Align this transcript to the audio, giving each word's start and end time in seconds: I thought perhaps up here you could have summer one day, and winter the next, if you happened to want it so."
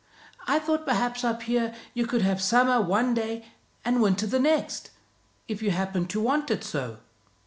I 0.47 0.57
thought 0.57 0.83
perhaps 0.87 1.23
up 1.23 1.43
here 1.43 1.75
you 1.93 2.07
could 2.07 2.23
have 2.23 2.41
summer 2.41 2.81
one 2.81 3.13
day, 3.13 3.45
and 3.85 4.01
winter 4.01 4.25
the 4.25 4.39
next, 4.39 4.89
if 5.47 5.61
you 5.61 5.69
happened 5.69 6.09
to 6.09 6.19
want 6.19 6.49
it 6.49 6.63
so." 6.63 6.97